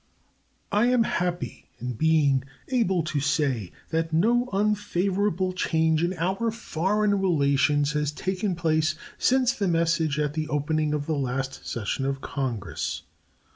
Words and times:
I 0.71 0.87
am 0.87 1.03
happy 1.03 1.69
in 1.77 1.93
being 1.93 2.43
able 2.69 3.03
to 3.03 3.19
say 3.19 3.71
that 3.91 4.11
no 4.11 4.49
unfavorable 4.51 5.53
change 5.53 6.01
in 6.03 6.17
our 6.17 6.49
foreign 6.49 7.21
relations 7.21 7.91
has 7.91 8.11
taken 8.11 8.55
place 8.55 8.95
since 9.19 9.53
the 9.53 9.67
message 9.67 10.17
at 10.17 10.33
the 10.33 10.47
opening 10.47 10.95
of 10.95 11.05
the 11.05 11.13
last 11.13 11.67
session 11.67 12.05
of 12.07 12.19
Congress. 12.19 13.03